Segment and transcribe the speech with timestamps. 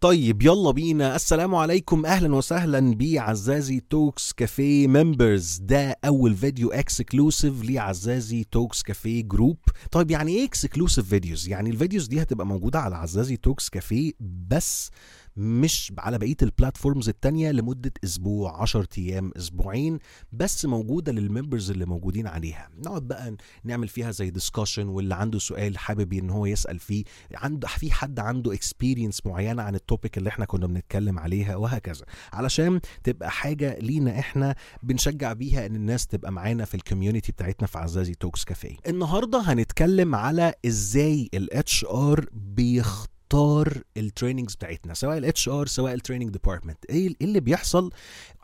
[0.00, 1.16] طيب يلا بينا.
[1.16, 2.06] السلام عليكم.
[2.06, 9.56] أهلا وسهلا بعزازي Talks Cafe members ده أول فيديو exclusive لعزازي Talks Cafe group
[9.90, 14.12] طيب يعني إيه exclusive videos يعني ال videos دي هتبقى موجودة على عزازي Talks Cafe
[14.48, 14.90] بس
[15.44, 19.98] مش على بقية ال platforms التانية لمدة أسبوع 10 أيام أسبوعين
[20.32, 22.68] بس موجودة لل members اللي موجودين عليها.
[22.78, 27.68] نقعد بقى نعمل فيها زي discussion واللي عنده سؤال حابب إن هو يسأل فيه عنده
[27.68, 32.04] في حد عنده experience معينة عن ال topic اللي إحنا كنا بنتكلم عليها وهكذا.
[32.32, 37.66] علشان تبقى حاجة لينا إحنا بنشجع بيها إن الناس تبقى معانا في ال community بتاعتنا
[37.66, 44.94] في عزازي Talks Cafe النهارده هنتكلم على إزاي ال HR بيختار اختار ال trainings بتاعتنا
[44.94, 47.90] سواء ال HR سواء ال training department إيه اللي بيحصل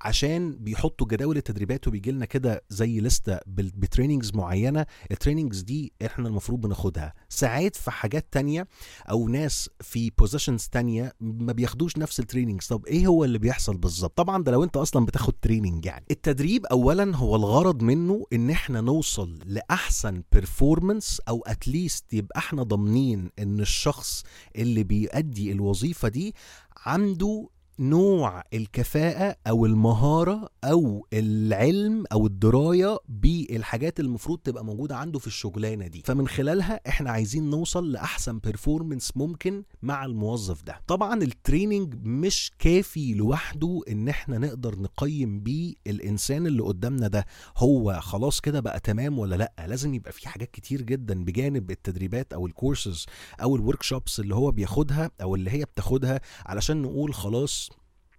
[0.00, 4.86] عشان بيحطوا جداول التدريبات وبيجي لنا كده زي لستة ب trainings معينة.
[5.10, 7.14] ال trainings دي إحنا المفروض بناخدها.
[7.28, 8.68] ساعات في حاجات تانية
[9.10, 13.76] أو ناس في positions تانية ما بياخدوش نفس ال trainings طب إيه هو اللي بيحصل
[13.76, 16.04] بالظبط؟ طبعا ده لو أنت أصلا بتاخد training يعني.
[16.10, 22.62] التدريب اولا هو الغرض منه إن إحنا نوصل لأحسن performance أو at least يبقى إحنا
[22.62, 24.22] ضامنين إن الشخص
[24.56, 26.34] اللي بيأدي الوظيفة دي
[26.76, 35.26] عنده نوع الكفاءة أو المهارة أو العلم أو الدراية بالحاجات المفروض تبقى موجودة عنده في
[35.26, 36.02] الشغلانة دي.
[36.04, 40.80] فمن خلالها إحنا عايزين نوصل لأحسن performance ممكن مع الموظف ده.
[40.86, 47.26] طبعا ال training مش كافي لوحده إن إحنا نقدر نقيم بيه الإنسان اللي قدامنا ده.
[47.56, 52.32] هو خلاص كده بقى تمام ولا لأ؟ لازم يبقى في حاجات كتير جدا بجانب التدريبات
[52.32, 53.06] أو الكورسز
[53.42, 57.63] أو ال workshops اللي هو بياخدها أو اللي هي بتاخدها علشان نقول خلاص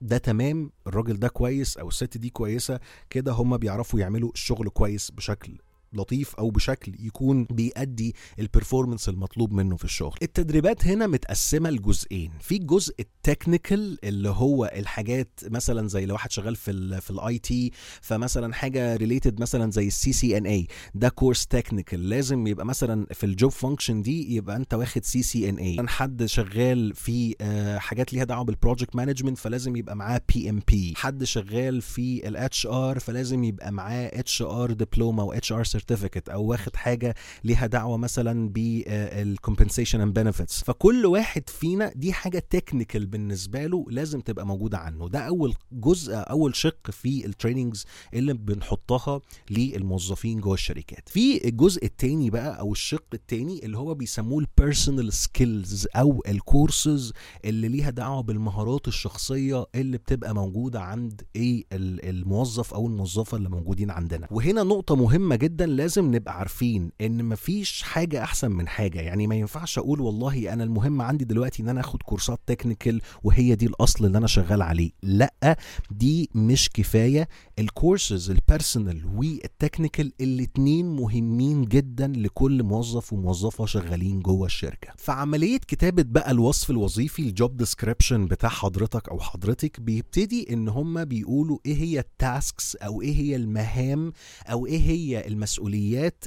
[0.00, 5.10] ده تمام الراجل ده كويس أو الست دي كويسة كده هم بيعرفوا يعملوا الشغل كويس
[5.10, 5.52] بشكل
[5.92, 10.18] لطيف أو بشكل يكون بيأدي ال performance المطلوب منه في الشغل.
[10.22, 12.32] التدريبات هنا متقسمة لجزئين.
[12.40, 17.10] في الجزء ال technical اللي هو الحاجات مثلا زي لو واحد شغال في ال في
[17.10, 23.06] ال IT فمثلا حاجة related مثلا زي ال CCNA ده كورس technical لازم يبقى مثلا
[23.14, 27.34] في ال job function دي يبقى أنت واخد CCNA حد شغال في
[27.80, 32.98] حاجات ليها دعوة بال project management فلازم يبقى معاه PMP حد شغال في ال HR
[32.98, 40.00] فلازم يبقى معاه HR diploma و HR certificate أو واخد حاجة ليها دعوة مثلا بالكومبنسيشن
[40.00, 45.08] اند بنفيتس فكل واحد فينا دي حاجة technical بالنسبة له لازم تبقى موجودة عنه.
[45.08, 51.08] ده أول جزء أول شق في ال trainings اللي بنحطها للموظفين جوه الشركات.
[51.08, 57.12] في الجزء الثاني بقى أو الشق الثاني اللي هو بيسموه ال personal skills أو الكورسز
[57.44, 63.90] اللي ليها دعوة بالمهارات الشخصية اللي بتبقى موجودة عند إيه الموظف أو الموظفة اللي موجودين
[63.90, 64.28] عندنا.
[64.30, 69.00] وهنا نقطة مهمة جدا لازم نبقى عارفين إن مفيش حاجة أحسن من حاجة.
[69.00, 73.54] يعني ما ينفعش أقول والله أنا المهم عندي دلوقتي إن أنا آخد كورسات technical وهي
[73.54, 74.90] دي الأصل اللي أنا شغال عليه.
[75.02, 75.56] لأ
[75.90, 77.28] دي مش كفاية.
[77.58, 84.88] ال courses ال personal وال technical الاتنين مهمين جدا لكل موظف وموظفة شغالين جوه الشركة.
[84.98, 91.04] فعملية كتابة بقى الوصف الوظيفي ال job description بتاع حضرتك أو حضرتك بيبتدي إن هم
[91.04, 94.12] بيقولوا إيه هي ال tasks أو إيه هي المهام
[94.46, 95.57] أو إيه هي المسؤوليات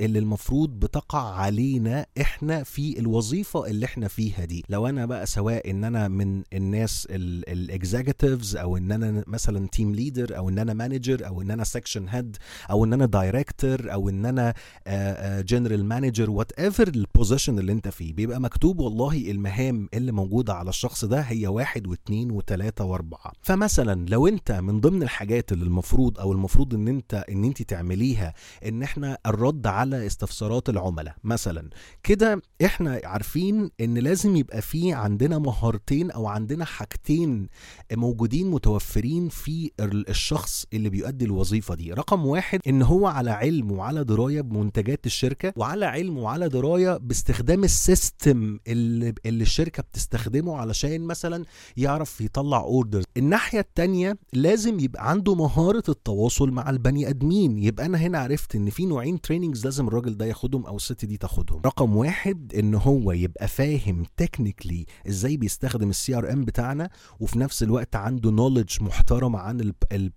[0.00, 4.64] اللي المفروض بتقع علينا إحنا في الوظيفة اللي إحنا فيها دي.
[4.68, 9.94] لو أنا بقى سواء إن أنا من الناس ال executives أو إن أنا مثلا team
[9.94, 12.36] leader أو إن أنا manager أو إن أنا section head
[12.70, 14.54] أو إن أنا director أو إن أنا
[15.42, 18.12] general manager whatever ال position اللي أنت فيه.
[18.12, 23.32] بيبقى مكتوب والله المهام اللي موجودة على الشخص ده هي واحد واثنين وثلاثه واربعة.
[23.42, 28.34] فمثلا لو أنت من ضمن الحاجات اللي المفروض أو المفروض إن أنت إن أنت تعمليها
[28.66, 31.14] إن إحنا الرد على استفسارات العملاء.
[31.24, 31.70] مثلا
[32.02, 37.48] كده إحنا عارفين إن لازم يبقى في عندنا مهارتين أو عندنا حاجتين
[37.92, 41.92] موجودين متوفرين في الشخص اللي بيؤدي الوظيفة دي.
[41.92, 47.64] رقم واحد إن هو على علم وعلى دراية بمنتجات الشركة وعلى علم وعلى دراية باستخدام
[47.64, 51.44] ال system اللي, اللي الشركة بتستخدمه علشان مثلا
[51.76, 57.58] يعرف يطلع orders الناحية التانية لازم يبقى عنده مهارة التواصل مع البني آدمين.
[57.58, 61.16] يبقى أنا هنا عرفت إن في نوعين trainings لازم الراجل ده ياخدهم أو الست دي
[61.16, 61.60] تاخدهم.
[61.66, 66.90] رقم واحد إن هو يبقى فاهم technically إزاي بيستخدم ال CRM بتاعنا
[67.20, 69.72] وفي نفس الوقت عنده knowledge محترمة عن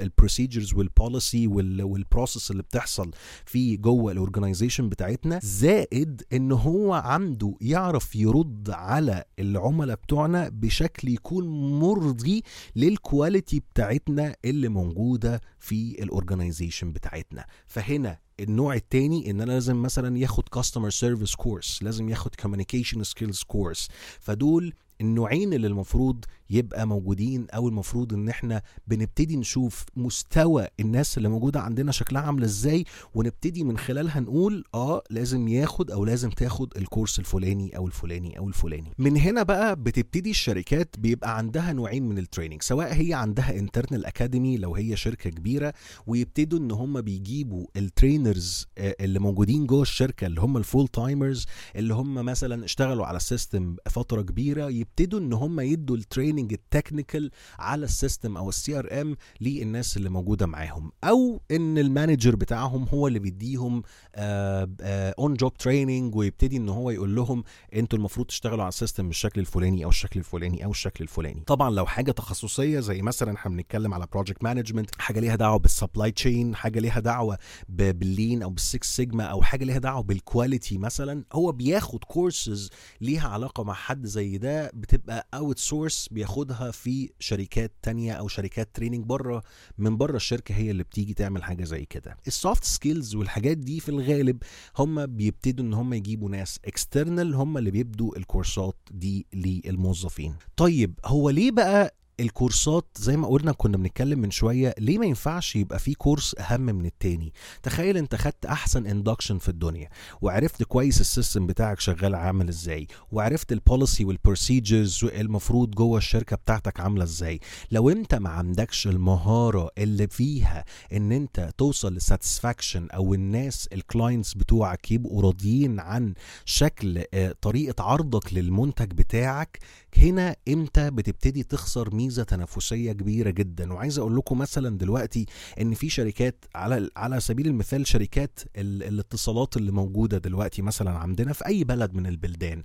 [0.00, 3.10] ال procedures وال policy وال process اللي بتحصل
[3.44, 5.40] في جوه ال organization بتاعتنا.
[5.42, 11.48] زائد إن هو عنده يعرف يرد على العملاء بتوعنا بشكل يكون
[11.80, 12.42] مرضي
[12.76, 17.44] لل quality بتاعتنا اللي موجودة في ال organization بتاعتنا.
[17.66, 23.42] فهنا النوع التاني إن أنا لازم مثلا ياخد customer service course لازم ياخد communication skills
[23.42, 23.88] course
[24.20, 31.28] فدول النوعين اللي المفروض يبقى موجودين أو المفروض إن إحنا بنبتدي نشوف مستوى الناس اللي
[31.28, 36.72] موجودة عندنا شكلها عاملة إزاي ونبتدي من خلالها نقول آه لازم ياخد أو لازم تاخد
[36.76, 38.92] ال course الفلاني أو الفلاني أو الفلاني.
[38.98, 44.06] من هنا بقى بتبتدي الشركات بيبقى عندها نوعين من ال training سواء هي عندها internal
[44.06, 45.72] academy لو هي شركة كبيرة
[46.06, 51.46] ويبتدوا إن هم بيجيبوا ال trainers اللي موجودين جوه الشركة اللي هم ال full timers
[51.76, 56.52] اللي هم مثلا اشتغلوا على ال system فترة كبيرة يبتدوا إن هم يدوا ال training
[56.52, 60.92] ال technical على ال system أو ال CRM للناس اللي موجودة معاهم.
[61.04, 63.82] أو إن ال manager بتاعهم هو اللي بيديهم
[64.16, 67.44] on job training ويبتدي إن هو يقول لهم
[67.74, 71.42] أنتوا المفروض تشتغلوا على ال system بالشكل الفلاني أو الشكل الفلاني أو الشكل الفلاني.
[71.46, 75.71] طبعا لو حاجة تخصصية زي مثلا إحنا بنتكلم على project management حاجة ليها دعوة بال
[75.71, 77.38] supply chain حاجة ليها دعوة
[77.68, 82.04] بال lean أو بال Six Sigma أو حاجة ليها دعوة بال quality مثلا هو بياخد
[82.04, 82.70] كورسز
[83.00, 89.04] ليها علاقة مع حد زي ده بتبقى outsource بياخدها في شركات تانية أو شركات training
[89.04, 89.42] بره
[89.78, 92.16] من بره الشركة هي اللي بتيجي تعمل حاجة زي كده.
[92.26, 94.42] ال soft skills والحاجات دي في الغالب
[94.78, 100.34] هم بيبتدوا إن هم يجيبوا ناس external هم اللي بيدوا الكورسات دي للموظفين.
[100.56, 105.56] طيب هو ليه بقى الكورسات زي ما قلنا كنا بنتكلم من شوية ليه ما ينفعش
[105.56, 107.32] يبقى في course أهم من التاني؟
[107.62, 109.88] تخيل أنت خدت أحسن induction في الدنيا
[110.22, 115.98] وعرفت كويس ال system بتاعك شغال عامل إزاي وعرفت ال policy وال procedures المفروض جوه
[115.98, 117.40] الشركة بتاعتك عاملة إزاي.
[117.70, 123.80] لو أنت ما عندكش المهارة اللي فيها إن أنت توصل ل satisfaction أو الناس ال
[123.80, 126.14] clients بتوعك يبقوا راضيين عن
[126.44, 127.04] شكل
[127.42, 129.58] طريقة عرضك للمنتج بتاعك
[129.96, 133.72] هنا إمتى بتبتدي تخسر ميزة تنافسية كبيرة جدا.
[133.72, 135.26] وعايز أقول لكم مثلا دلوقتي
[135.60, 141.46] إن في شركات على على سبيل المثال شركات الاتصالات اللي موجودة دلوقتي مثلا عندنا في
[141.46, 142.62] أي بلد من البلدان.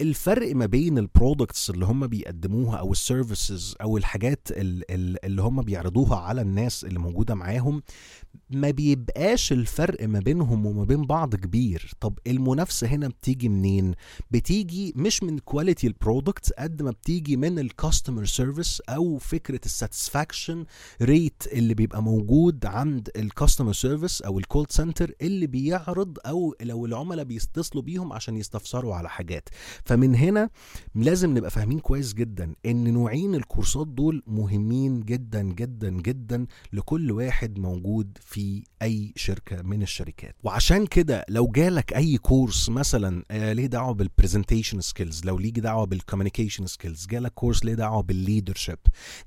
[0.00, 5.62] الفرق ما بين ال products اللي هم بيقدموها أو ال services أو الحاجات اللي هم
[5.62, 7.82] بيعرضوها على الناس اللي موجودة معاهم
[8.50, 11.92] ما بيبقاش الفرق ما بينهم وما بين بعض كبير.
[12.00, 13.94] طب المنافسة هنا بتيجي منين؟
[14.30, 19.60] بتيجي مش من quality ال product قد ما بتيجي من ال customer service أو فكرة
[19.64, 20.64] ال satisfaction
[21.02, 26.54] rate اللي بيبقى موجود عند ال customer service أو ال call center اللي بيعرض أو
[26.62, 29.48] لو العملاء بيتصلوا بيهم عشان يستفسروا على حاجات.
[29.90, 30.50] فمن هنا
[30.94, 37.58] لازم نبقى فاهمين كويس جدا إن نوعين الكورسات دول مهمين جدا جدا جدا لكل واحد
[37.58, 40.36] موجود في أي شركة من الشركات.
[40.42, 45.50] وعشان كده لو جالك أي كورس مثلا آه ليه دعوة بال presentation skills لو ليه
[45.52, 48.78] دعوة بال communication skills جالك كورس ليه دعوة بال leadership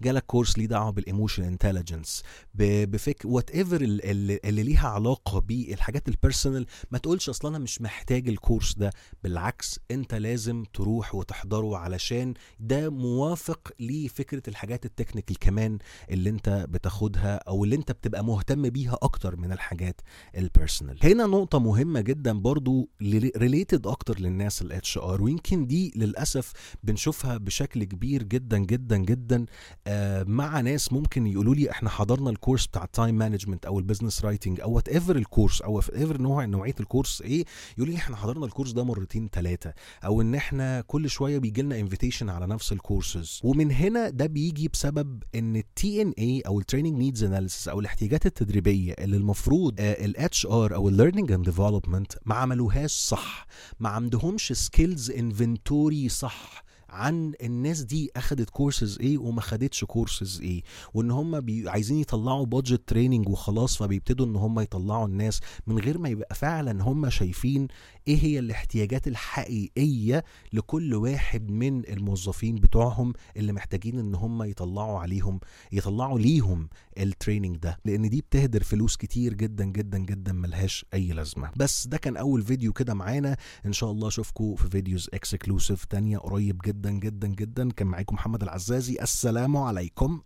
[0.01, 2.23] جالك كورس ليه دعوة بال emotional intelligence
[2.55, 8.73] بفك whatever اللي ليها علاقة بالحاجات ال personal ما تقولش أصلا أنا مش محتاج الكورس
[8.77, 8.89] ده.
[9.23, 15.77] بالعكس أنت لازم تروح وتحضره علشان ده موافق لفكرة الحاجات ال technical كمان
[16.09, 20.01] اللي انت بتاخدها أو اللي انت بتبقى مهتم بيها أكتر من الحاجات
[20.37, 22.89] ال personal هنا نقطة مهمة جدا برضو
[23.37, 26.51] related أكتر للناس ال HR ويمكن دي للأسف
[26.83, 29.45] بنشوفها بشكل كبير جدا جدا جدا
[29.87, 33.85] آه مع ناس ممكن يقولوا لي إحنا حضرنا الكورس بتاع ال time management أو ال
[33.85, 37.45] business writing أو whatever الكورس أو whatever نوع نوعية الكورس إيه
[37.77, 39.73] يقولوا لي إحنا حضرنا الكورس ده مرتين ثلاثة
[40.05, 44.67] أو ان إحنا كل شوية بيجي لنا invitation على نفس الكورسز ومن هنا ده بيجي
[44.67, 50.45] بسبب إن ال TNA أو ال training needs analysis أو الاحتياجات التدريبية اللي المفروض ال
[50.45, 53.47] HR أو ال learning and development ما عملوهاش صح.
[53.79, 60.63] ما عندهمش skills inventory صح عن الناس دي أخدت كورسز إيه وما خدتش كورسز إيه
[60.93, 65.97] وإن هم بي عايزين يطلعوا budget training وخلاص فبيبتدوا إن هم يطلعوا الناس من غير
[65.97, 67.67] ما يبقى فعلا هم شايفين
[68.07, 75.39] إيه هي الاحتياجات الحقيقية لكل واحد من الموظفين بتوعهم اللي محتاجين إن هم يطلعوا عليهم
[75.71, 76.69] يطلعوا ليهم
[76.99, 81.51] ال training ده؟ لأن دي بتهدر فلوس كتير جدا جدا جدا ملهاش أي لازمة.
[81.55, 83.37] بس ده كان أول فيديو كده معانا.
[83.65, 87.69] إن شاء الله أشوفكم في videos exclusive تانية قريب جدا جدا جدا.
[87.71, 88.97] كان معاكم محمد العزازي.
[89.01, 90.21] السلام عليكم.